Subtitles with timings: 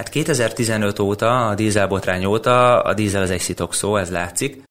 [0.00, 4.62] Hát 2015 óta, a dízelbotrány óta a dízel az egy szitok szó, ez látszik.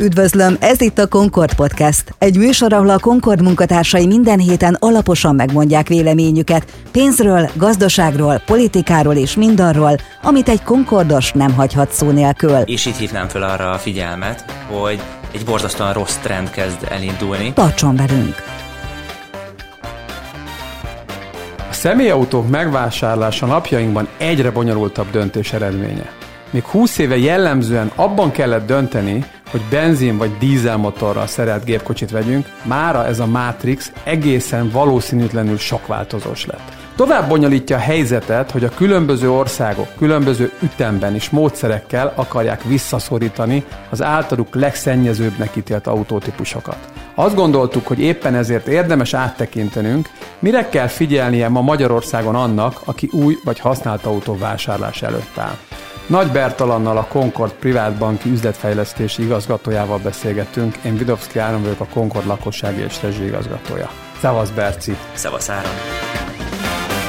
[0.00, 2.14] Üdvözlöm, ez itt a Concord Podcast.
[2.18, 9.36] Egy műsor, ahol a Concord munkatársai minden héten alaposan megmondják véleményüket pénzről, gazdaságról, politikáról és
[9.36, 12.56] mindarról, amit egy Concordos nem hagyhat szó nélkül.
[12.56, 15.02] És itt hívnám fel arra a figyelmet, hogy
[15.32, 17.52] egy borzasztóan rossz trend kezd elindulni.
[17.52, 18.53] Tartson velünk!
[21.84, 26.10] Személyautók megvásárlása napjainkban egyre bonyolultabb döntés eredménye.
[26.50, 33.06] Még 20 éve jellemzően abban kellett dönteni, hogy benzin vagy dízelmotorral szerelt gépkocsit vegyünk, mára
[33.06, 36.72] ez a Matrix egészen valószínűtlenül sokváltozós lett.
[36.96, 44.02] Tovább bonyolítja a helyzetet, hogy a különböző országok különböző ütemben és módszerekkel akarják visszaszorítani az
[44.02, 46.93] általuk legszennyezőbbnek ítélt autótípusokat.
[47.16, 53.36] Azt gondoltuk, hogy éppen ezért érdemes áttekintenünk, mire kell figyelnie ma Magyarországon annak, aki új
[53.44, 55.56] vagy használt autó vásárlás előtt áll.
[56.06, 60.76] Nagy Bertalannal a Concord privátbanki üzletfejlesztési igazgatójával beszélgettünk.
[60.84, 63.90] Én Vidovszki Áron vagyok a Concord lakossági és rezsi igazgatója.
[64.20, 64.96] Szevasz Berci!
[65.12, 65.72] Szevasz Áron!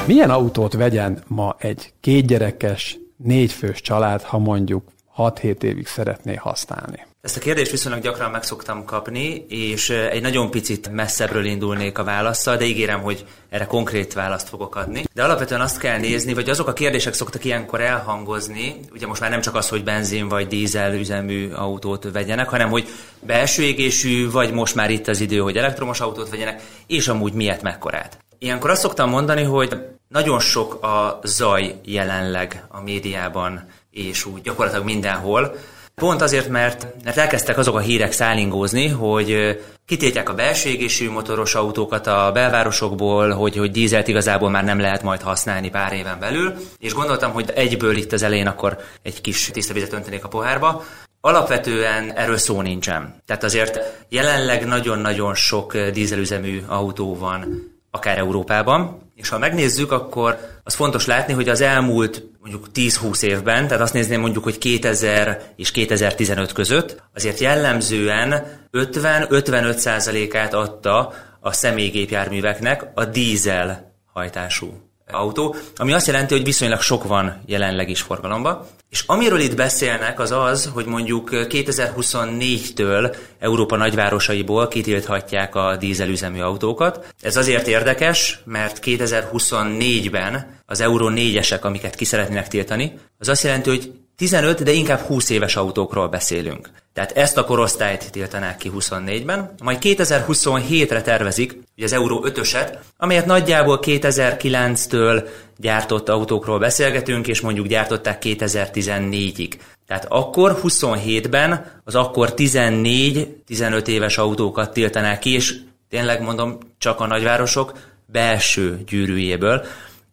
[0.06, 4.84] Milyen autót vegyen ma egy kétgyerekes, négyfős család, ha mondjuk
[5.16, 7.06] 6-7 évig szeretné használni?
[7.26, 12.04] Ezt a kérdést viszonylag gyakran meg szoktam kapni, és egy nagyon picit messzebbről indulnék a
[12.04, 15.04] válaszsal, de ígérem, hogy erre konkrét választ fogok adni.
[15.14, 19.30] De alapvetően azt kell nézni, vagy azok a kérdések szoktak ilyenkor elhangozni, ugye most már
[19.30, 22.88] nem csak az, hogy benzin vagy dízel üzemű autót vegyenek, hanem hogy
[23.20, 27.62] belső égésű, vagy most már itt az idő, hogy elektromos autót vegyenek, és amúgy miért
[27.62, 28.18] mekkorát.
[28.38, 29.76] Ilyenkor azt szoktam mondani, hogy
[30.08, 35.56] nagyon sok a zaj jelenleg a médiában, és úgy gyakorlatilag mindenhol,
[36.00, 41.54] Pont azért, mert, mert elkezdtek azok a hírek szállingózni, hogy kitétják a belső égésű motoros
[41.54, 46.54] autókat a belvárosokból, hogy, hogy dízelt igazából már nem lehet majd használni pár éven belül,
[46.78, 50.84] és gondoltam, hogy egyből itt az elején akkor egy kis tiszta vizet öntenék a pohárba.
[51.20, 53.22] Alapvetően erről szó nincsen.
[53.26, 60.74] Tehát azért jelenleg nagyon-nagyon sok dízelüzemű autó van akár Európában, és ha megnézzük, akkor az
[60.74, 65.70] fontos látni, hogy az elmúlt mondjuk 10-20 évben, tehát azt nézném mondjuk, hogy 2000 és
[65.70, 76.34] 2015 között, azért jellemzően 50-55%-át adta a személygépjárműveknek a dízel hajtású autó, ami azt jelenti,
[76.34, 78.66] hogy viszonylag sok van jelenleg is forgalomba.
[78.90, 87.14] És amiről itt beszélnek, az az, hogy mondjuk 2024-től Európa nagyvárosaiból kitilthatják a dízelüzemű autókat.
[87.20, 93.70] Ez azért érdekes, mert 2024-ben az Euró 4-esek, amiket ki szeretnének tiltani, az azt jelenti,
[93.70, 96.70] hogy 15, de inkább 20 éves autókról beszélünk.
[96.92, 103.26] Tehát ezt a korosztályt tiltanák ki 24-ben, majd 2027-re tervezik, hogy az Euró 5-öset, amelyet
[103.26, 109.52] nagyjából 2009-től gyártott autókról beszélgetünk, és mondjuk gyártották 2014-ig.
[109.86, 115.56] Tehát akkor 27-ben az akkor 14-15 éves autókat tiltanák ki, és
[115.88, 117.72] tényleg mondom, csak a nagyvárosok
[118.06, 119.64] belső gyűrűjéből,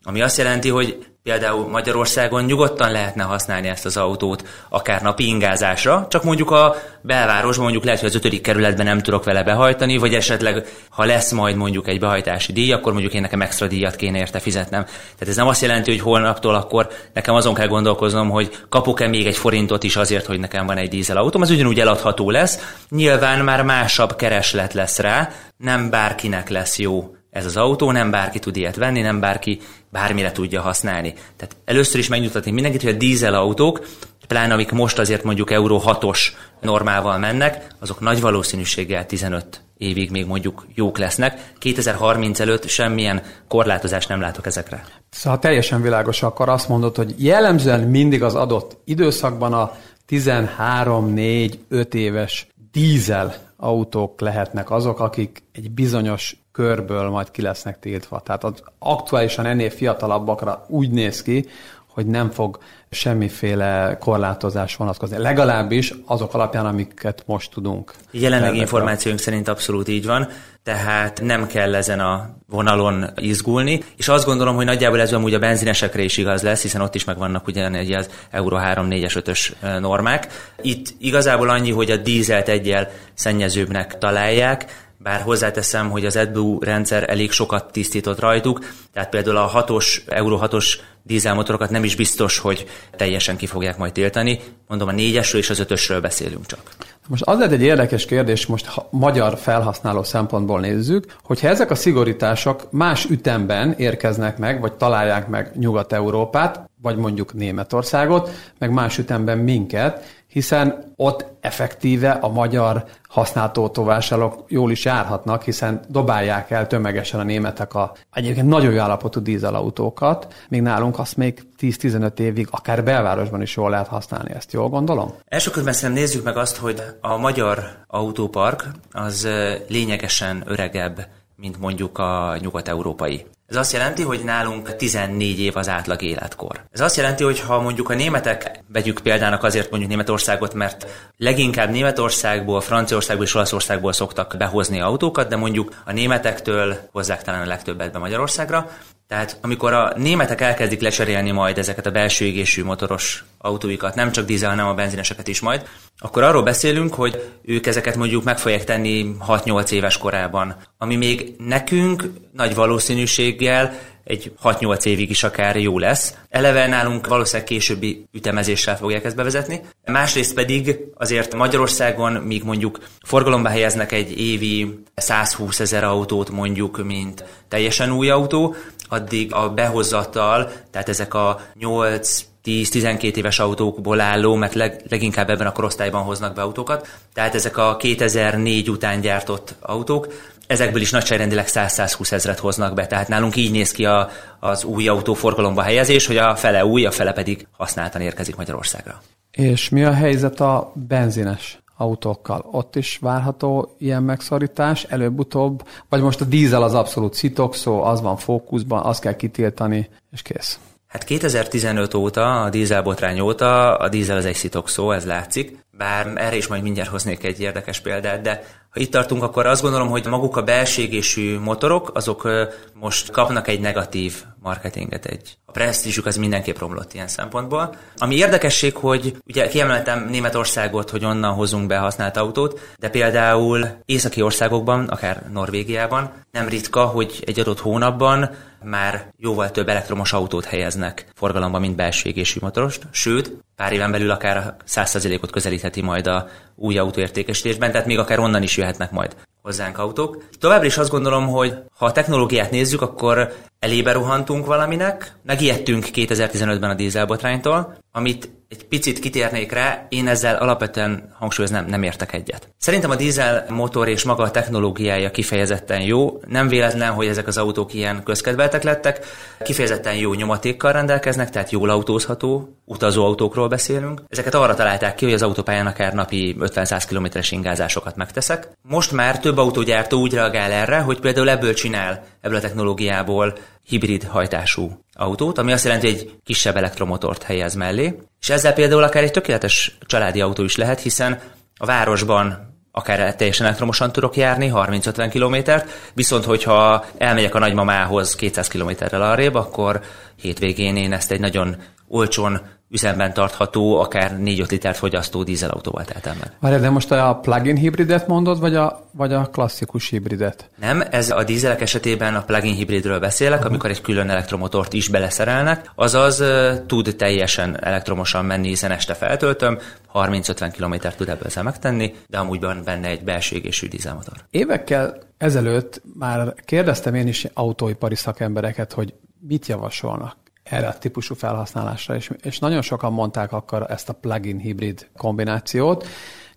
[0.03, 6.06] ami azt jelenti, hogy Például Magyarországon nyugodtan lehetne használni ezt az autót, akár napi ingázásra,
[6.09, 10.13] csak mondjuk a belvárosban mondjuk lehet, hogy az ötödik kerületben nem tudok vele behajtani, vagy
[10.13, 14.17] esetleg, ha lesz majd mondjuk egy behajtási díj, akkor mondjuk én nekem extra díjat kéne
[14.17, 14.84] érte fizetnem.
[14.84, 19.25] Tehát ez nem azt jelenti, hogy holnaptól akkor nekem azon kell gondolkoznom, hogy kapok-e még
[19.25, 22.75] egy forintot is azért, hogy nekem van egy dízelautóm, az ugyanúgy eladható lesz.
[22.90, 28.39] Nyilván már másabb kereslet lesz rá, nem bárkinek lesz jó ez az autó, nem bárki
[28.39, 31.13] tud ilyet venni, nem bárki bármire tudja használni.
[31.35, 33.85] Tehát először is megnyugtatni mindenkit, hogy a dízel autók,
[34.27, 36.19] pláne amik most azért mondjuk Euró 6-os
[36.61, 41.51] normával mennek, azok nagy valószínűséggel 15 évig még mondjuk jók lesznek.
[41.57, 44.85] 2030 előtt semmilyen korlátozást nem látok ezekre.
[45.09, 49.75] Szóval teljesen világos, akkor azt mondod, hogy jellemzően mindig az adott időszakban a
[50.09, 58.19] 13-4-5 éves dízel autók lehetnek azok, akik egy bizonyos körből majd ki lesznek tiltva.
[58.19, 61.45] Tehát az aktuálisan ennél fiatalabbakra úgy néz ki,
[61.88, 62.57] hogy nem fog
[62.90, 65.17] semmiféle korlátozás vonatkozni.
[65.17, 67.93] Legalábbis azok alapján, amiket most tudunk.
[68.11, 70.28] Jelenleg információink szerint abszolút így van,
[70.63, 75.39] tehát nem kell ezen a vonalon izgulni, és azt gondolom, hogy nagyjából ez amúgy a
[75.39, 80.51] benzinesekre is igaz lesz, hiszen ott is megvannak ugyanegy az Euro 3, 4-es, 5-ös normák.
[80.61, 87.09] Itt igazából annyi, hogy a dízelt egyel szennyezőbbnek találják, bár hozzáteszem, hogy az EDBU rendszer
[87.09, 88.59] elég sokat tisztított rajtuk,
[88.94, 90.66] tehát például a 6-os, Euro 6-os
[91.03, 94.40] dízelmotorokat nem is biztos, hogy teljesen ki fogják majd tiltani.
[94.67, 96.59] Mondom, a négyesről és az ötösről beszélünk csak.
[97.08, 102.72] Most az egy érdekes kérdés, most ha magyar felhasználó szempontból nézzük, hogyha ezek a szigorítások
[102.72, 108.29] más ütemben érkeznek meg, vagy találják meg Nyugat-Európát, vagy mondjuk Németországot,
[108.59, 115.82] meg más ütemben minket, hiszen ott effektíve a magyar használt autóvásárlók jól is járhatnak, hiszen
[115.88, 121.47] dobálják el tömegesen a németek a egyébként nagyon jó állapotú dízelautókat, míg nálunk azt még
[121.59, 125.14] 10-15 évig, akár belvárosban is jól lehet használni, ezt jól gondolom?
[125.26, 129.28] Első körben szerintem nézzük meg azt, hogy a magyar autópark az
[129.68, 133.26] lényegesen öregebb, mint mondjuk a nyugat-európai.
[133.53, 136.64] Ez azt jelenti, hogy nálunk 14 év az átlag életkor.
[136.72, 141.70] Ez azt jelenti, hogy ha mondjuk a németek, vegyük példának azért mondjuk Németországot, mert leginkább
[141.70, 147.91] Németországból, Franciaországból és Olaszországból szoktak behozni autókat, de mondjuk a németektől hozzák talán a legtöbbet
[147.91, 148.70] be Magyarországra,
[149.08, 154.25] tehát amikor a németek elkezdik lecserélni majd ezeket a belső égésű motoros autóikat, nem csak
[154.25, 155.67] dízel, hanem a benzineseket is majd,
[155.97, 161.34] akkor arról beszélünk, hogy ők ezeket mondjuk meg fogják tenni 6-8 éves korában, ami még
[161.37, 163.73] nekünk nagy valószínűséggel
[164.03, 166.13] egy 6-8 évig is akár jó lesz.
[166.29, 169.61] Eleve nálunk valószínűleg későbbi ütemezéssel fogják ezt bevezetni.
[169.85, 177.23] Másrészt pedig azért Magyarországon, míg mondjuk forgalomba helyeznek egy évi 120 ezer autót mondjuk, mint
[177.47, 178.55] teljesen új autó,
[178.89, 185.47] addig a behozattal, tehát ezek a 8 10-12 éves autókból álló, mert leg, leginkább ebben
[185.47, 186.87] a korosztályban hoznak be autókat.
[187.13, 190.07] Tehát ezek a 2004 után gyártott autók,
[190.47, 194.09] ezekből is nagyságrendileg 100-120 ezret hoznak be, tehát nálunk így néz ki a,
[194.40, 199.01] az új autó forgalomba helyezés, hogy a fele új, a fele pedig használtan érkezik Magyarországra.
[199.31, 202.46] És mi a helyzet a benzines autókkal?
[202.51, 208.17] Ott is várható ilyen megszorítás előbb-utóbb, vagy most a dízel az abszolút szitokszó, az van
[208.17, 210.59] fókuszban, azt kell kitiltani, és kész.
[210.93, 215.57] Hát 2015 óta, a dízelbotrány óta a dízel az egy szitokszó, ez látszik.
[215.78, 219.61] Bár erre is majd mindjárt hoznék egy érdekes példát, de ha itt tartunk, akkor azt
[219.61, 222.29] gondolom, hogy maguk a belségésű motorok, azok
[222.73, 227.75] most kapnak egy negatív marketinget, egy a presztízsük az mindenképp romlott ilyen szempontból.
[227.97, 234.22] Ami érdekesség, hogy ugye kiemeltem Németországot, hogy onnan hozunk be használt autót, de például északi
[234.22, 238.29] országokban, akár Norvégiában nem ritka, hogy egy adott hónapban
[238.63, 244.11] már jóval több elektromos autót helyeznek forgalomba, mint belső égésű motorost, sőt, pár éven belül
[244.11, 249.78] akár 100%-ot közelítheti majd a új autóértékesítésben, tehát még akár onnan is jöhetnek majd hozzánk
[249.78, 250.23] autók.
[250.40, 256.69] Továbbra is azt gondolom, hogy ha a technológiát nézzük, akkor elébe rohantunk valaminek, megijedtünk 2015-ben
[256.69, 262.50] a dízelbotránytól, amit egy picit kitérnék rá, én ezzel alapvetően hangsúlyoznám, nem értek egyet.
[262.58, 266.20] Szerintem a dízel motor és maga a technológiája kifejezetten jó.
[266.27, 269.05] Nem véletlen, hogy ezek az autók ilyen közkedveltek lettek.
[269.44, 274.01] Kifejezetten jó nyomatékkal rendelkeznek, tehát jól autózható, utazóautókról beszélünk.
[274.08, 278.50] Ezeket arra találták ki, hogy az autópályán akár napi 50-100 km-es ingázásokat megteszek.
[278.62, 284.03] Most már több autógyártó úgy reagál erre, hogy például ebből csinál, ebből a technológiából hibrid
[284.03, 289.03] hajtású autót, ami azt jelenti, hogy egy kisebb elektromotort helyez mellé, és ezzel például akár
[289.03, 291.19] egy tökéletes családi autó is lehet, hiszen
[291.55, 298.48] a városban akár teljesen elektromosan tudok járni, 30-50 kilométert, viszont hogyha elmegyek a nagymamához 200
[298.48, 299.81] kilométerrel arrébb, akkor
[300.15, 301.55] hétvégén én ezt egy nagyon
[301.88, 302.41] olcsón
[302.74, 306.31] üzemben tartható, akár 4-5 litert fogyasztó dízelautóval meg.
[306.39, 310.50] Várj, de most a plug-in hibridet mondod, vagy a, vagy a klasszikus hibridet?
[310.60, 313.51] Nem, ez a dízelek esetében a plug-in hibridről beszélek, uh-huh.
[313.51, 319.58] amikor egy külön elektromotort is beleszerelnek, azaz uh, tud teljesen elektromosan menni, hiszen este feltöltöm,
[319.94, 324.13] 30-50 km tud ebből megtenni, de amúgy van benne egy belső égésű dízelmotor.
[324.30, 331.96] Évekkel ezelőtt már kérdeztem én is autóipari szakembereket, hogy mit javasolnak erre a típusú felhasználásra,
[331.96, 335.88] és, és nagyon sokan mondták akkor ezt a plug-in hibrid kombinációt.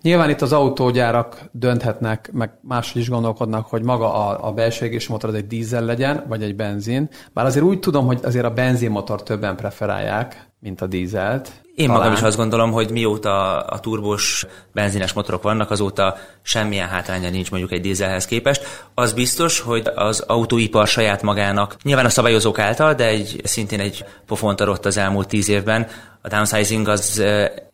[0.03, 5.31] Nyilván itt az autógyárak dönthetnek, meg máshogy is gondolkodnak, hogy maga a, a belső motor
[5.31, 7.09] az egy dízel legyen, vagy egy benzin.
[7.33, 11.53] Bár azért úgy tudom, hogy azért a benzinmotor többen preferálják, mint a dízelt.
[11.75, 12.01] Én Talán.
[12.01, 17.51] magam is azt gondolom, hogy mióta a turbos benzines motorok vannak, azóta semmilyen hátránya nincs
[17.51, 18.85] mondjuk egy dízelhez képest.
[18.95, 24.05] Az biztos, hogy az autóipar saját magának, nyilván a szabályozók által, de egy, szintén egy
[24.27, 25.87] pofont adott az elmúlt tíz évben,
[26.27, 27.23] a downsizing az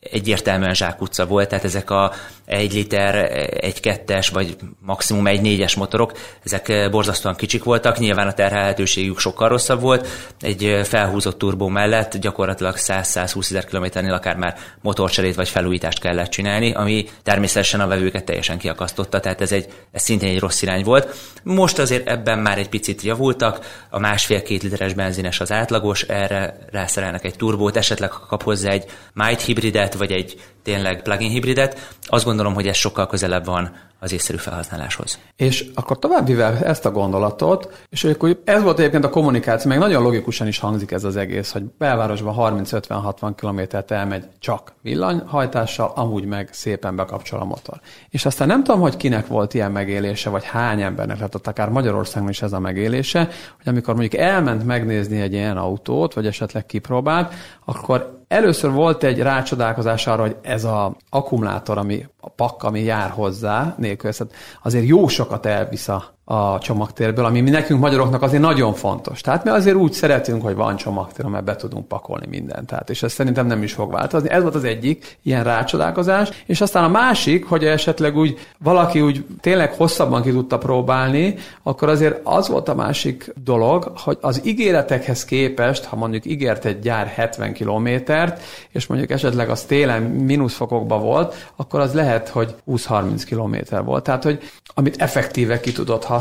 [0.01, 2.13] egyértelműen zsákutca volt, tehát ezek a
[2.45, 3.15] egy liter,
[3.61, 6.13] egy kettes, vagy maximum egy négyes motorok,
[6.45, 10.09] ezek borzasztóan kicsik voltak, nyilván a terhelhetőségük sokkal rosszabb volt,
[10.41, 16.73] egy felhúzott turbó mellett gyakorlatilag 100-120 ezer kilométernél akár már motorcserét vagy felújítást kellett csinálni,
[16.73, 21.15] ami természetesen a vevőket teljesen kiakasztotta, tehát ez, egy, ez szintén egy rossz irány volt.
[21.43, 27.25] Most azért ebben már egy picit javultak, a másfél-két literes benzines az átlagos, erre rászerelnek
[27.25, 28.11] egy turbót, esetleg
[28.43, 28.85] kap hozzá egy
[29.15, 34.13] mild hibridet, vagy egy tényleg plugin hibridet, azt gondolom, hogy ez sokkal közelebb van az
[34.13, 35.19] észszerű felhasználáshoz.
[35.37, 39.79] És akkor tovább vivel ezt a gondolatot, és akkor ez volt egyébként a kommunikáció, meg
[39.79, 46.25] nagyon logikusan is hangzik ez az egész, hogy belvárosban 30-50-60 kilométert elmegy csak villanyhajtással, amúgy
[46.25, 47.81] meg szépen bekapcsol a motor.
[48.09, 51.69] És aztán nem tudom, hogy kinek volt ilyen megélése, vagy hány embernek, tehát ott akár
[51.69, 56.67] Magyarországon is ez a megélése, hogy amikor mondjuk elment megnézni egy ilyen autót, vagy esetleg
[56.67, 62.81] kipróbált, akkor Először volt egy rácsodálkozás arra, hogy ez az akkumulátor, ami a pak, ami
[62.81, 64.29] jár hozzá, nélkül,
[64.63, 69.21] azért jó sokat elvisz a a csomagtérből, ami mi nekünk magyaroknak azért nagyon fontos.
[69.21, 72.67] Tehát mi azért úgy szeretünk, hogy van csomagtér, mert be tudunk pakolni mindent.
[72.67, 74.31] Tehát, és ez szerintem nem is fog változni.
[74.31, 76.29] Ez volt az egyik ilyen rácsodálkozás.
[76.47, 81.89] És aztán a másik, hogy esetleg úgy valaki úgy tényleg hosszabban ki tudta próbálni, akkor
[81.89, 87.07] azért az volt a másik dolog, hogy az ígéretekhez képest, ha mondjuk ígért egy gyár
[87.07, 93.85] 70 kilométert, és mondjuk esetleg az télen mínuszfokokban volt, akkor az lehet, hogy 20-30 kilométer
[93.85, 94.03] volt.
[94.03, 94.39] Tehát, hogy
[94.75, 96.21] amit effektíve ki tudott használni,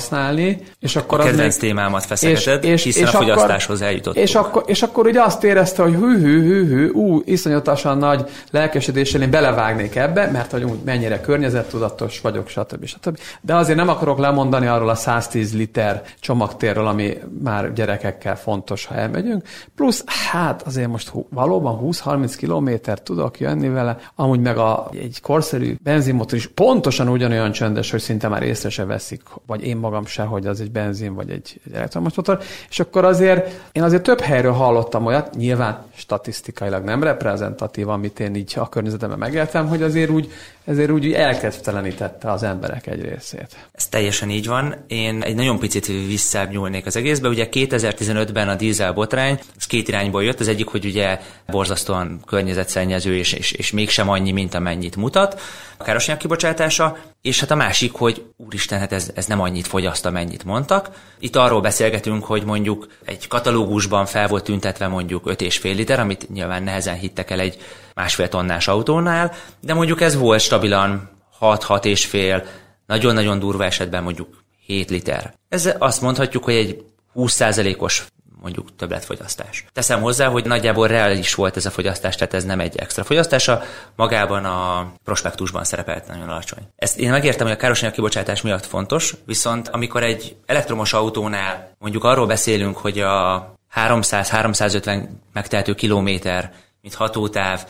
[0.79, 1.69] és akkor a kedvenc még...
[1.69, 4.15] témámat feszegeted, és, és, hiszen és a fogyasztáshoz eljutott.
[4.15, 8.29] És akkor, és akkor ugye azt érezte, hogy hű, hű, hű, hű, ú, iszonyatosan nagy
[8.51, 12.85] lelkesedéssel én belevágnék ebbe, mert hogy mennyire környezettudatos vagyok, stb.
[12.85, 13.17] stb.
[13.41, 18.95] De azért nem akarok lemondani arról a 110 liter csomagtérről, ami már gyerekekkel fontos, ha
[18.95, 19.47] elmegyünk.
[19.75, 25.75] Plusz, hát azért most valóban 20-30 kilométer tudok jönni vele, amúgy meg a, egy korszerű
[25.83, 30.23] benzinmotor is pontosan ugyanolyan csöndes, hogy szinte már észre se veszik, vagy én magam se,
[30.23, 34.19] hogy az egy benzin vagy egy, egy elektromos motor, és akkor azért én azért több
[34.19, 40.09] helyről hallottam olyat, nyilván statisztikailag nem reprezentatív, amit én így a környezetemben megéltem, hogy azért
[40.09, 40.31] úgy,
[40.65, 43.55] ezért úgy elkezdtelenítette az emberek egy részét.
[43.71, 44.75] Ez teljesen így van.
[44.87, 47.27] Én egy nagyon picit visszább nyúlnék az egészbe.
[47.27, 50.39] Ugye 2015-ben a dízel botrány, az két irányból jött.
[50.39, 55.41] Az egyik, hogy ugye borzasztóan környezetszennyező, és, és, és mégsem annyi, mint amennyit mutat
[55.77, 60.05] a károsanyag kibocsátása, és hát a másik, hogy úristen, hát ez, ez nem annyit fogyaszt,
[60.05, 60.89] amennyit mondtak.
[61.19, 66.63] Itt arról beszélgetünk, hogy mondjuk egy katalógusban fel volt tüntetve mondjuk 5,5 liter, amit nyilván
[66.63, 67.57] nehezen hittek el egy
[67.95, 71.09] másfél tonnás autónál, de mondjuk ez volt stabilan
[71.41, 72.45] 6-6 és fél,
[72.85, 75.33] nagyon-nagyon durva esetben mondjuk 7 liter.
[75.49, 76.83] Ez azt mondhatjuk, hogy egy
[77.15, 78.05] 20%-os
[78.41, 79.65] mondjuk többletfogyasztás.
[79.73, 83.61] Teszem hozzá, hogy nagyjából reális volt ez a fogyasztás, tehát ez nem egy extra fogyasztása,
[83.95, 86.67] magában a prospektusban szerepelt nagyon alacsony.
[86.75, 92.03] Ezt én megértem, hogy a károsanyag kibocsátás miatt fontos, viszont amikor egy elektromos autónál mondjuk
[92.03, 97.65] arról beszélünk, hogy a 300-350 megtehető kilométer, mint hatótáv,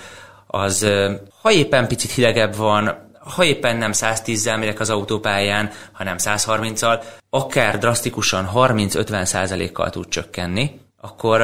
[0.48, 0.88] az
[1.42, 7.78] ha éppen picit hidegebb van, ha éppen nem 110-zel megyek az autópályán, hanem 130-al, akár
[7.78, 11.42] drasztikusan 30-50 százalékkal tud csökkenni, akkor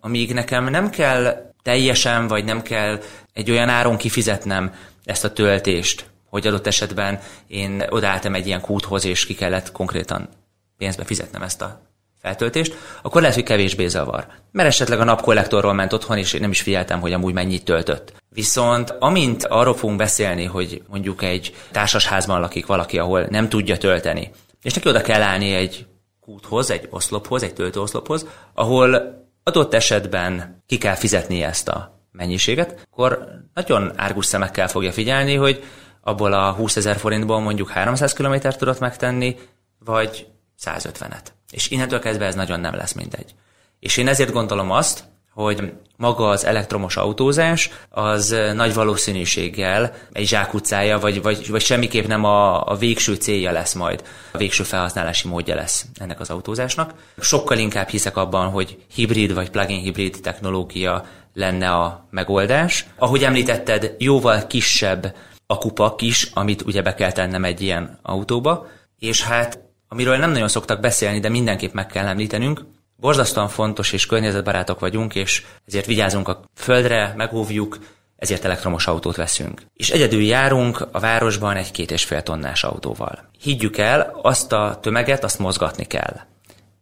[0.00, 3.00] amíg nekem nem kell teljesen, vagy nem kell
[3.32, 4.74] egy olyan áron kifizetnem
[5.04, 10.28] ezt a töltést, hogy adott esetben én odaálltam egy ilyen kúthoz, és ki kellett konkrétan
[10.76, 11.89] pénzbe fizetnem ezt a
[12.20, 14.26] feltöltést, akkor lehet, hogy kevésbé zavar.
[14.52, 18.12] Mert esetleg a napkollektorról ment otthon, és nem is figyeltem, hogy amúgy mennyit töltött.
[18.28, 24.30] Viszont amint arról fogunk beszélni, hogy mondjuk egy társasházban lakik valaki, ahol nem tudja tölteni,
[24.62, 25.86] és neki oda kell állni egy
[26.20, 33.28] kúthoz, egy oszlophoz, egy töltőoszlophoz, ahol adott esetben ki kell fizetni ezt a mennyiséget, akkor
[33.54, 35.64] nagyon árgus szemekkel fogja figyelni, hogy
[36.00, 39.36] abból a 20 ezer forintból mondjuk 300 kilométert tudott megtenni,
[39.78, 40.26] vagy
[40.64, 41.26] 150-et.
[41.50, 43.34] És innentől kezdve ez nagyon nem lesz mindegy.
[43.80, 50.98] És én ezért gondolom azt, hogy maga az elektromos autózás az nagy valószínűséggel egy zsákutcája,
[50.98, 54.02] vagy, vagy, vagy semmiképp nem a, a végső célja lesz majd,
[54.32, 56.94] a végső felhasználási módja lesz ennek az autózásnak.
[57.20, 61.04] Sokkal inkább hiszek abban, hogy hibrid vagy plug-in hibrid technológia
[61.34, 62.86] lenne a megoldás.
[62.96, 65.16] Ahogy említetted, jóval kisebb
[65.46, 68.66] a kupak is, amit ugye be kell tennem egy ilyen autóba,
[68.98, 69.58] és hát
[69.92, 72.64] amiről nem nagyon szoktak beszélni, de mindenképp meg kell említenünk,
[72.96, 77.78] borzasztóan fontos és környezetbarátok vagyunk, és ezért vigyázunk a földre, megóvjuk,
[78.16, 79.62] ezért elektromos autót veszünk.
[79.74, 83.30] És egyedül járunk a városban egy két és fél tonnás autóval.
[83.40, 86.20] Higgyük el, azt a tömeget, azt mozgatni kell.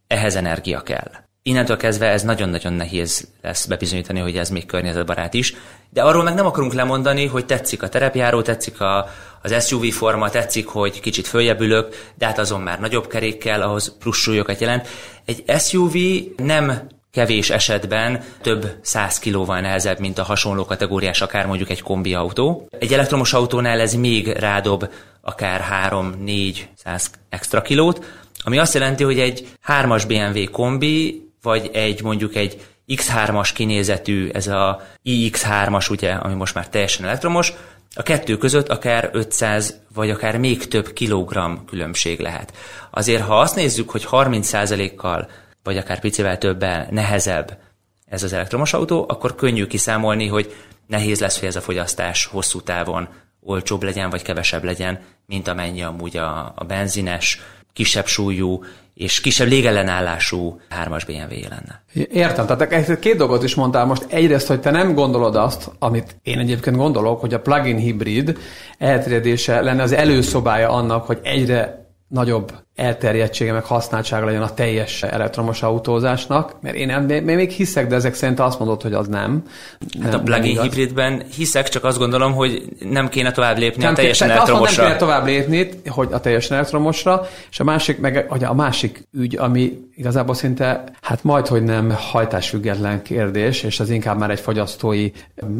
[0.06, 1.10] Ehhez energia kell.
[1.42, 5.54] Innentől kezdve ez nagyon-nagyon nehéz lesz bebizonyítani, hogy ez még környezetbarát is.
[5.90, 9.08] De arról meg nem akarunk lemondani, hogy tetszik a terepjáró, tetszik a,
[9.42, 13.96] az SUV forma, tetszik, hogy kicsit följebb ülök, de hát azon már nagyobb kerékkel, ahhoz
[13.98, 14.88] plusz súlyokat jelent.
[15.24, 15.94] Egy SUV
[16.36, 22.14] nem kevés esetben több száz kilóval nehezebb, mint a hasonló kategóriás, akár mondjuk egy kombi
[22.14, 22.68] autó.
[22.78, 24.90] Egy elektromos autónál ez még rádob
[25.20, 28.04] akár 3-4 száz extra kilót,
[28.44, 34.46] ami azt jelenti, hogy egy 3-as BMW kombi, vagy egy mondjuk egy X3-as kinézetű, ez
[34.46, 37.52] a iX3-as, ugye, ami most már teljesen elektromos,
[37.94, 42.56] a kettő között akár 500 vagy akár még több kilogramm különbség lehet.
[42.90, 45.30] Azért, ha azt nézzük, hogy 30%-kal
[45.62, 47.58] vagy akár picivel többel nehezebb
[48.08, 50.54] ez az elektromos autó, akkor könnyű kiszámolni, hogy
[50.86, 53.08] nehéz lesz, hogy ez a fogyasztás hosszú távon
[53.40, 57.40] olcsóbb legyen, vagy kevesebb legyen, mint amennyi amúgy a, a benzines,
[57.78, 61.82] kisebb súlyú és kisebb légellenállású 3-as BMW lenne.
[62.10, 64.06] Értem, tehát két dolgot is mondtál most.
[64.08, 68.38] Egyrészt, hogy te nem gondolod azt, amit én egyébként gondolok, hogy a plug-in hibrid
[68.78, 75.62] elterjedése lenne az előszobája annak, hogy egyre nagyobb elterjedtsége, meg használtsága legyen a teljes elektromos
[75.62, 79.42] autózásnak, mert én, én még hiszek, de ezek szerint azt mondod, hogy az nem.
[80.02, 83.92] Hát nem, a plug-in hibridben hiszek, csak azt gondolom, hogy nem kéne tovább lépni nem
[83.92, 84.82] a teljesen elektromosra.
[84.82, 89.08] Nem kéne tovább lépni, hogy a teljesen elektromosra, és a másik, meg hogy a másik
[89.12, 94.40] ügy, ami igazából szinte, hát majd, hogy nem hajtásfüggetlen kérdés, és az inkább már egy
[94.40, 95.10] fogyasztói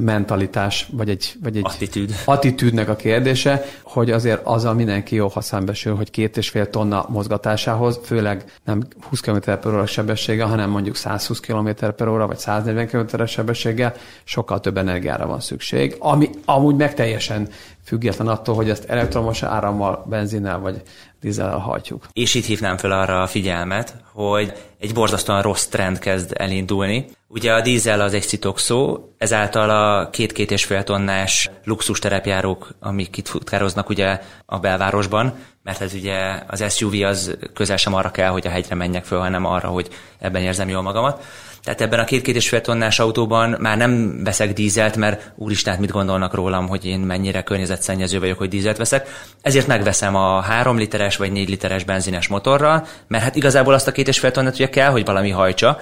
[0.03, 2.15] mentalitás, vagy egy, vagy egy Attitűd.
[2.25, 7.07] attitűdnek a kérdése, hogy azért azzal mindenki jó, ha szembesül, hogy két és fél tonna
[7.09, 12.39] mozgatásához, főleg nem 20 km per óra sebessége, hanem mondjuk 120 km per óra, vagy
[12.39, 17.49] 140 km sebességgel sokkal több energiára van szükség, ami amúgy meg teljesen
[17.89, 20.83] független attól, hogy ezt elektromos árammal, benzinnel vagy
[21.21, 22.07] dízellel hajtjuk.
[22.13, 27.07] És itt hívnám fel arra a figyelmet, hogy egy borzasztóan rossz trend kezd elindulni.
[27.29, 33.17] Ugye a dízel az egy szitokszó, ezáltal a két-két és fél tonnás luxus terepjárók, amik
[33.17, 38.31] itt futkároznak ugye a belvárosban, mert ez ugye az SUV az közel sem arra kell,
[38.31, 41.25] hogy a hegyre menjek föl, hanem arra, hogy ebben érzem jól magamat.
[41.63, 45.81] Tehát ebben a két-két és fél tonnás autóban már nem veszek dízelt, mert úristen, hát
[45.81, 49.09] mit gondolnak rólam, hogy én mennyire környezetszennyező vagyok, hogy dízelt veszek.
[49.43, 53.93] Ezért megveszem a három literes vagy négy literes benzines motorral, mert hát igazából azt a
[53.93, 55.79] két és fél tonnát ugye kell, hogy valami hajtsa,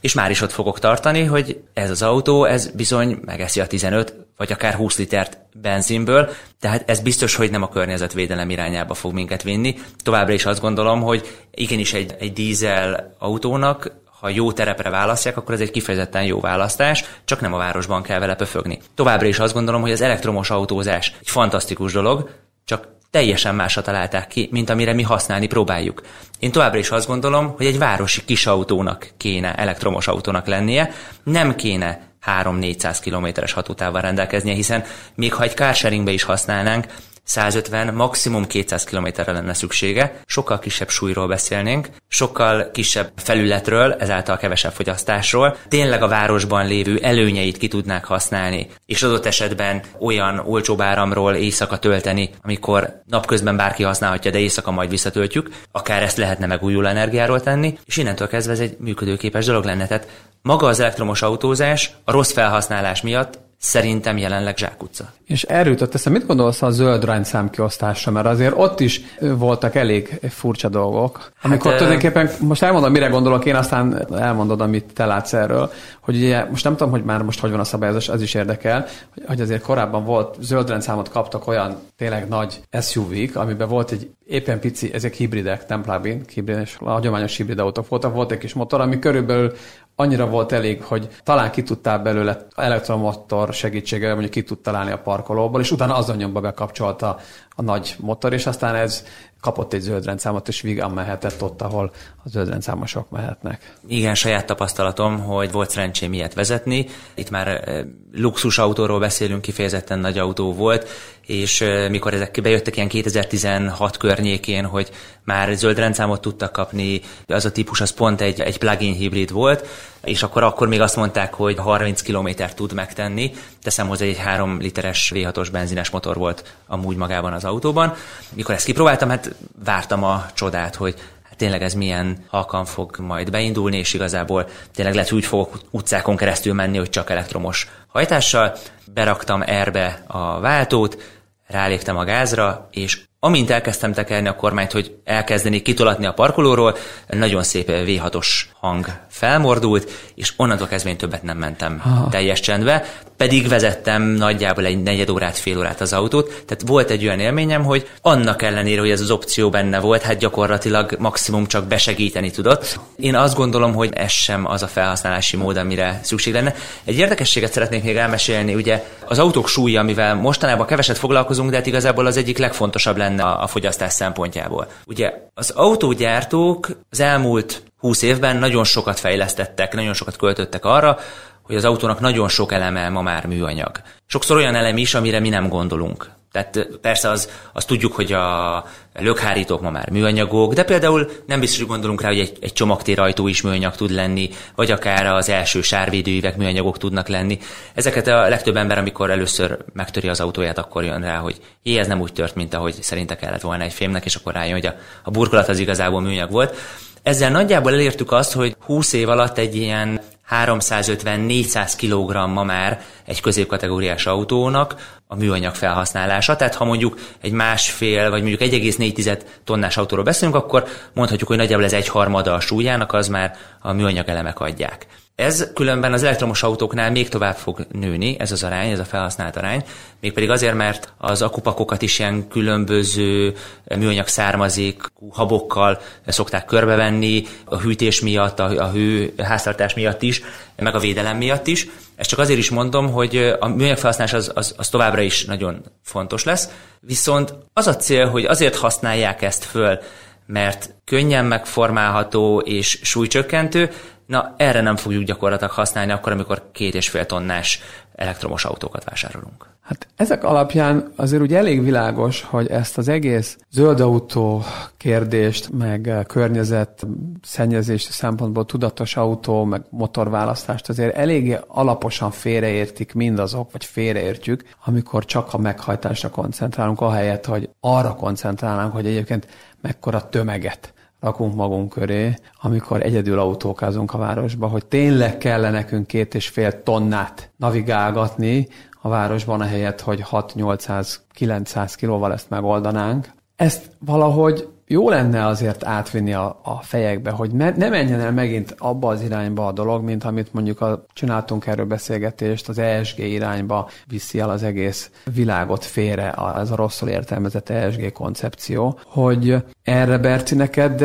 [0.00, 4.14] és már is ott fogok tartani, hogy ez az autó, ez bizony megeszi a 15
[4.36, 9.42] vagy akár 20 litert benzinből, tehát ez biztos, hogy nem a környezetvédelem irányába fog minket
[9.42, 9.74] vinni.
[10.02, 15.54] Továbbra is azt gondolom, hogy igenis egy, egy dízel autónak ha jó terepre választják, akkor
[15.54, 18.78] ez egy kifejezetten jó választás, csak nem a városban kell vele pöfögni.
[18.94, 22.30] Továbbra is azt gondolom, hogy az elektromos autózás egy fantasztikus dolog,
[22.64, 26.02] csak teljesen másra találták ki, mint amire mi használni próbáljuk.
[26.38, 30.90] Én továbbra is azt gondolom, hogy egy városi kis autónak kéne elektromos autónak lennie,
[31.22, 36.86] nem kéne 3-400 kilométeres hatótávval rendelkeznie, hiszen még ha egy carsharingbe is használnánk,
[37.30, 44.72] 150, maximum 200 kilométerre lenne szüksége, sokkal kisebb súlyról beszélnénk, sokkal kisebb felületről, ezáltal kevesebb
[44.72, 51.34] fogyasztásról, tényleg a városban lévő előnyeit ki tudnák használni, és adott esetben olyan olcsóbb áramról
[51.34, 57.40] éjszaka tölteni, amikor napközben bárki használhatja, de éjszaka majd visszatöltjük, akár ezt lehetne megújuló energiáról
[57.40, 59.86] tenni, és innentől kezdve ez egy működőképes dolog lenne.
[59.86, 60.08] Tehát
[60.42, 65.12] maga az elektromos autózás a rossz felhasználás miatt szerintem jelenleg zsákutca.
[65.26, 68.12] És erről jutott eszem, mit gondolsz a zöld rányszám kiosztásra?
[68.12, 71.32] Mert azért ott is voltak elég furcsa dolgok.
[71.42, 76.16] Amikor hát, tulajdonképpen, most elmondom, mire gondolok én, aztán elmondod, amit te látsz erről, hogy
[76.16, 78.86] ugye, most nem tudom, hogy már most hogy van a szabályozás, az is érdekel,
[79.26, 84.60] hogy azért korábban volt, zöld rendszámot kaptak olyan tényleg nagy SUV-k, amiben volt egy éppen
[84.60, 88.98] pici, ezek hibridek, nem plug-in, hibrid, hagyományos hibrid autók voltak, volt egy kis motor, ami
[88.98, 89.52] körülbelül
[90.00, 94.98] annyira volt elég, hogy talán ki tudtál belőle elektromotor segítségével mondjuk ki tud találni a
[94.98, 97.18] parkolóból, és utána azon nyomba bekapcsolta
[97.60, 99.04] a nagy motor, és aztán ez
[99.40, 101.92] kapott egy zöld rendszámot, és vígan mehetett ott, ahol
[102.24, 103.76] a zöld rendszámosok mehetnek.
[103.88, 106.86] Igen, saját tapasztalatom, hogy volt szerencsém ilyet vezetni.
[107.14, 107.64] Itt már
[108.12, 110.88] luxus autóról beszélünk, kifejezetten nagy autó volt,
[111.26, 114.90] és mikor ezek bejöttek ilyen 2016 környékén, hogy
[115.24, 119.66] már zöld rendszámot tudtak kapni, az a típus az pont egy, egy plug-in hibrid volt,
[120.04, 123.32] és akkor akkor még azt mondták, hogy 30 km tud megtenni.
[123.62, 127.94] Teszem hozzá, egy 3 literes V6-os benzines motor volt amúgy magában az autóban.
[128.32, 133.30] Mikor ezt kipróbáltam, hát vártam a csodát, hogy hát tényleg ez milyen halkan fog majd
[133.30, 138.56] beindulni, és igazából tényleg lehet, hogy úgy fogok utcákon keresztül menni, hogy csak elektromos hajtással.
[138.94, 141.02] Beraktam erbe a váltót,
[141.46, 146.76] ráléptem a gázra, és amint elkezdtem tekerni a kormányt, hogy elkezdeni kitolatni a parkolóról,
[147.08, 148.26] nagyon szép V6-os
[148.60, 152.08] hang felmordult, és onnantól kezdve én többet nem mentem Aha.
[152.08, 152.84] teljes csendbe,
[153.16, 157.64] pedig vezettem nagyjából egy negyed órát, fél órát az autót, tehát volt egy olyan élményem,
[157.64, 162.80] hogy annak ellenére, hogy ez az opció benne volt, hát gyakorlatilag maximum csak besegíteni tudott.
[162.96, 166.54] Én azt gondolom, hogy ez sem az a felhasználási mód, amire szükség lenne.
[166.84, 171.66] Egy érdekességet szeretnék még elmesélni, ugye az autók súlya, amivel mostanában keveset foglalkozunk, de hát
[171.66, 174.66] igazából az egyik legfontosabb lenne a fogyasztás szempontjából.
[174.86, 180.98] Ugye az autógyártók az elmúlt 20 évben nagyon sokat fejlesztettek, nagyon sokat költöttek arra,
[181.42, 183.80] hogy az autónak nagyon sok eleme ma már műanyag.
[184.06, 186.10] Sokszor olyan elem is, amire mi nem gondolunk.
[186.32, 191.58] Tehát persze az, az tudjuk, hogy a lökhárítók ma már műanyagok, de például nem biztos,
[191.58, 195.62] hogy gondolunk rá, hogy egy, egy csomagtérajtó is műanyag tud lenni, vagy akár az első
[195.62, 197.38] sárvédőívek műanyagok tudnak lenni.
[197.74, 201.86] Ezeket a legtöbb ember, amikor először megtöri az autóját, akkor jön rá, hogy jé, ez
[201.86, 204.74] nem úgy tört, mint ahogy szerinte kellett volna egy fémnek, és akkor rájön, hogy a,
[205.02, 206.56] a burkolat az igazából műanyag volt.
[207.02, 210.00] Ezzel nagyjából elértük azt, hogy 20 év alatt egy ilyen
[210.30, 216.36] 350-400 kg ma már egy középkategóriás autónak a műanyag felhasználása.
[216.36, 220.64] Tehát ha mondjuk egy másfél, vagy mondjuk 1,4 tonnás autóról beszélünk, akkor
[220.94, 224.86] mondhatjuk, hogy nagyjából ez egy harmada a súlyának, az már a műanyag elemek adják.
[225.20, 229.36] Ez különben az elektromos autóknál még tovább fog nőni, ez az arány, ez a felhasznált
[229.36, 229.64] arány,
[230.00, 233.34] mégpedig azért, mert az akupakokat is ilyen különböző
[233.76, 240.22] műanyag származék habokkal szokták körbevenni, a hűtés miatt, a hő háztartás miatt is,
[240.56, 241.66] meg a védelem miatt is.
[241.96, 245.62] Ezt csak azért is mondom, hogy a műanyag felhasználás az, az, az továbbra is nagyon
[245.82, 246.48] fontos lesz,
[246.80, 249.78] viszont az a cél, hogy azért használják ezt föl,
[250.26, 253.70] mert könnyen megformálható és súlycsökkentő,
[254.10, 257.60] Na, erre nem fogjuk gyakorlatilag használni akkor, amikor két és fél tonnás
[257.94, 259.46] elektromos autókat vásárolunk.
[259.60, 264.42] Hát ezek alapján azért úgy elég világos, hogy ezt az egész zöld autó
[264.76, 266.86] kérdést, meg környezet
[267.22, 275.34] szennyezés szempontból tudatos autó, meg motorválasztást azért eléggé alaposan félreértik mindazok, vagy félreértjük, amikor csak
[275.34, 279.26] a meghajtásra koncentrálunk, ahelyett, hogy arra koncentrálnánk, hogy egyébként
[279.60, 286.14] mekkora tömeget rakunk magunk köré, amikor egyedül autókázunk a városba, hogy tényleg kell nekünk két
[286.14, 288.48] és fél tonnát navigálgatni
[288.82, 293.08] a városban, ahelyett, hogy 6-800-900 kilóval ezt megoldanánk.
[293.36, 298.54] Ezt valahogy jó lenne azért átvinni a, a fejekbe, hogy ne, ne menjen el megint
[298.58, 303.68] abba az irányba a dolog, mint amit mondjuk a, csináltunk erről beszélgetést, az ESG irányba
[303.86, 310.34] viszi el az egész világot félre, ez a rosszul értelmezett ESG koncepció, hogy erre Berci
[310.34, 310.84] neked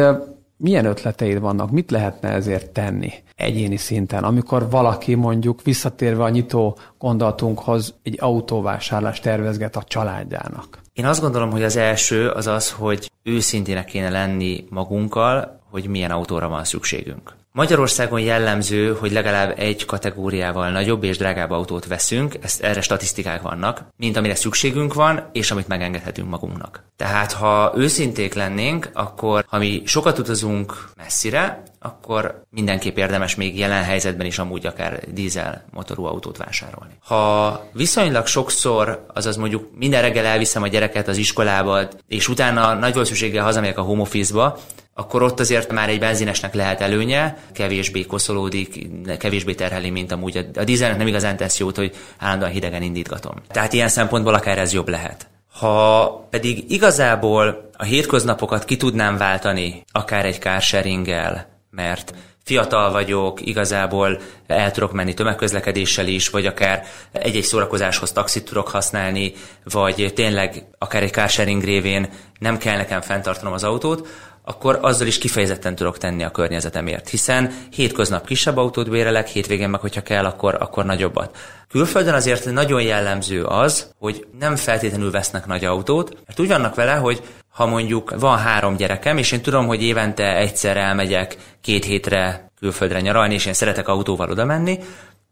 [0.57, 6.77] milyen ötleteid vannak, mit lehetne ezért tenni egyéni szinten, amikor valaki mondjuk visszatérve a nyitó
[6.97, 10.83] gondolatunkhoz egy autóvásárlást tervezget a családjának?
[10.95, 16.11] Én azt gondolom, hogy az első az az, hogy őszintének kéne lenni magunkkal, hogy milyen
[16.11, 17.35] autóra van szükségünk.
[17.55, 23.81] Magyarországon jellemző, hogy legalább egy kategóriával nagyobb és drágább autót veszünk, ezt erre statisztikák vannak,
[23.97, 26.83] mint amire szükségünk van, és amit megengedhetünk magunknak.
[26.95, 33.83] Tehát ha őszinték lennénk, akkor ha mi sokat utazunk messzire, akkor mindenképp érdemes még jelen
[33.83, 36.93] helyzetben is amúgy akár dízel motorú autót vásárolni.
[36.99, 42.93] Ha viszonylag sokszor, azaz mondjuk minden reggel elviszem a gyereket az iskolába, és utána nagy
[42.93, 44.59] valószínűséggel hazamegyek a home office-ba,
[44.97, 50.63] akkor ott azért már egy benzinesnek lehet előnye, kevésbé koszolódik, kevésbé terheli, mint amúgy a,
[50.63, 53.33] dízelnek nem igazán tesz jót, hogy állandóan hidegen indítgatom.
[53.47, 55.27] Tehát ilyen szempontból akár ez jobb lehet.
[55.59, 64.21] Ha pedig igazából a hétköznapokat ki tudnám váltani, akár egy carsharinggel, mert fiatal vagyok, igazából
[64.47, 71.03] el tudok menni tömegközlekedéssel is, vagy akár egy-egy szórakozáshoz taxit tudok használni, vagy tényleg akár
[71.03, 74.07] egy carsharing révén nem kell nekem fenntartanom az autót,
[74.45, 79.79] akkor azzal is kifejezetten tudok tenni a környezetemért, hiszen hétköznap kisebb autót bérelek, hétvégén meg,
[79.79, 81.37] hogyha kell, akkor, akkor nagyobbat.
[81.69, 86.93] Külföldön azért nagyon jellemző az, hogy nem feltétlenül vesznek nagy autót, mert úgy vannak vele,
[86.93, 92.51] hogy ha mondjuk van három gyerekem, és én tudom, hogy évente egyszer elmegyek két hétre
[92.59, 94.79] külföldre nyaralni, és én szeretek autóval oda menni,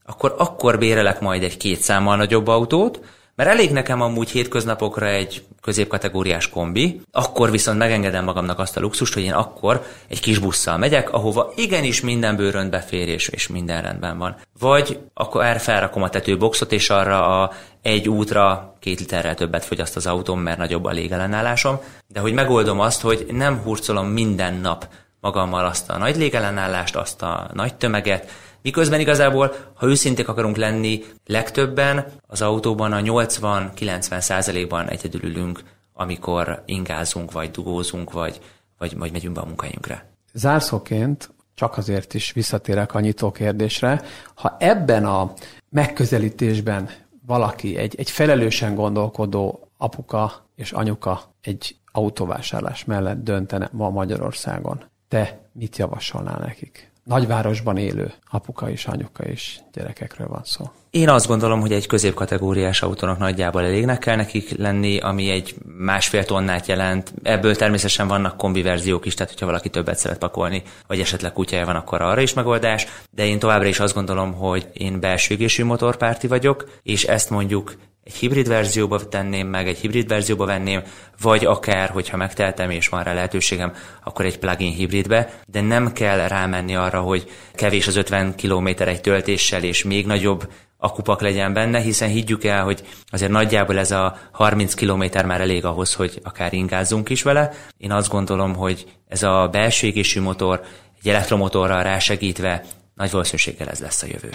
[0.06, 2.99] akkor akkor bérelek majd egy két számmal nagyobb autót,
[3.36, 9.13] mert elég nekem amúgy hétköznapokra egy középkategóriás kombi, akkor viszont megengedem magamnak azt a luxust,
[9.13, 13.82] hogy én akkor egy kis busszal megyek, ahova igenis minden bőrönt befér és, és minden
[13.82, 14.36] rendben van.
[14.60, 19.96] Vagy akkor erre felrakom a tetőboxot, és arra a egy útra két literrel többet fogyaszt
[19.96, 24.88] az autóm, mert nagyobb a légellenállásom, de hogy megoldom azt, hogy nem hurcolom minden nap
[25.23, 28.31] magammal azt a nagy légellenállást, azt a nagy tömeget,
[28.62, 36.63] Miközben igazából, ha őszinték akarunk lenni, legtöbben az autóban a 80-90 százalékban egyedül ülünk amikor
[36.65, 38.39] ingázunk, vagy dugózunk, vagy,
[38.77, 40.09] vagy, vagy megyünk be a munkahelyünkre.
[40.33, 44.01] Zárszóként csak azért is visszatérek a nyitó kérdésre.
[44.36, 45.33] Ha ebben a
[45.69, 46.89] megközelítésben
[47.25, 54.83] valaki, egy, egy felelősen gondolkodó apuka és anyuka egy autóvásárlás mellett döntene ma Magyarországon,
[55.13, 56.91] te mit javasolnál nekik?
[57.04, 60.71] Nagyvárosban élő apuka és anyuka és gyerekekről van szó.
[60.89, 66.26] Én azt gondolom, hogy egy középkategóriás autónak nagyjából elégnek kell nekik lenni, ami egy másfél
[66.26, 67.13] tonnát jelent.
[67.23, 71.65] Ebből természetesen vannak kombi verziók is, tehát hogyha valaki többet szeret pakolni, vagy esetleg kutyája
[71.65, 72.88] van, akkor arra is megoldás.
[73.12, 77.76] De én továbbra is azt gondolom, hogy én belső égésű motorpárti vagyok, és ezt mondjuk
[78.03, 80.81] egy hibrid verzióba tenném meg, egy hibrid verzióba venném,
[81.21, 86.27] vagy akár, hogyha megteltem és van rá lehetőségem, akkor egy plug-in hibridbe, de nem kell
[86.27, 91.79] rámenni arra, hogy kevés az 50 km egy töltéssel, és még nagyobb akupak legyen benne,
[91.79, 96.53] hiszen higgyük el, hogy azért nagyjából ez a 30 km már elég ahhoz, hogy akár
[96.53, 97.51] ingázzunk is vele.
[97.77, 100.61] Én azt gondolom, hogy ez a belső égésű motor
[101.01, 102.63] egy elektromotorral rásegítve
[102.95, 104.29] nagy valószínűséggel ez lesz a jövő.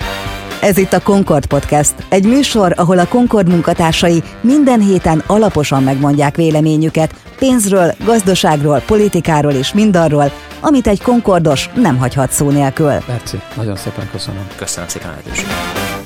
[0.61, 6.37] Ez itt a Concord Podcast, egy műsor, ahol a Concord munkatársai minden héten alaposan megmondják
[6.37, 12.99] véleményüket pénzről, gazdaságról, politikáról és mindarról, amit egy Concordos nem hagyhat szó nélkül.
[13.07, 14.47] Berci, nagyon szépen köszönöm.
[14.57, 15.98] Köszönöm szépen a lehetőséget.